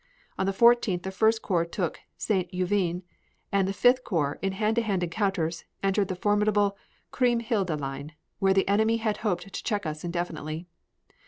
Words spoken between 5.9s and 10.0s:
the formidable Kriemhilde line, where the enemy had hoped to check